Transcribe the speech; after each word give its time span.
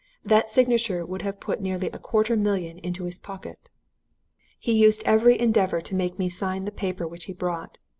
That 0.25 0.49
signature 0.49 1.05
would 1.05 1.21
have 1.21 1.39
put 1.39 1.61
nearly 1.61 1.87
a 1.91 1.99
quarter 1.99 2.33
of 2.33 2.39
a 2.39 2.41
million 2.41 2.79
into 2.79 3.03
his 3.03 3.19
pocket. 3.19 3.69
"He 4.57 4.71
used 4.73 5.03
every 5.05 5.39
endeavour 5.39 5.79
to 5.79 5.93
make 5.93 6.17
me 6.17 6.27
sign 6.27 6.65
the 6.65 6.71
paper 6.71 7.07
which 7.07 7.25
he 7.25 7.33
brought. 7.33 7.77